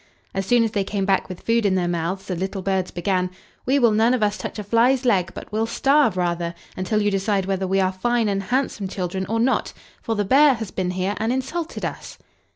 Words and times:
As 0.33 0.47
soon 0.47 0.63
as 0.63 0.71
they 0.71 0.83
came 0.83 1.05
back 1.05 1.29
with 1.29 1.41
food 1.41 1.63
in 1.63 1.75
their 1.75 1.87
mouths 1.87 2.25
the 2.25 2.35
little 2.35 2.63
birds 2.63 2.89
began, 2.89 3.29
"We 3.67 3.77
will 3.77 3.91
none 3.91 4.15
of 4.15 4.23
us 4.23 4.35
touch 4.35 4.57
a 4.57 4.63
fly's 4.63 5.05
leg, 5.05 5.31
but 5.35 5.51
will 5.51 5.67
starve 5.67 6.17
rather, 6.17 6.55
until 6.75 7.03
you 7.03 7.11
decide 7.11 7.45
whether 7.45 7.67
we 7.67 7.79
are 7.79 7.91
fine 7.91 8.27
and 8.27 8.41
handsome 8.41 8.87
children 8.87 9.27
or 9.27 9.39
not, 9.39 9.73
for 10.01 10.15
the 10.15 10.25
bear 10.25 10.55
has 10.55 10.71
been 10.71 10.89
here 10.89 11.13
and 11.19 11.31
insulted 11.31 11.85
us!" 11.85 12.17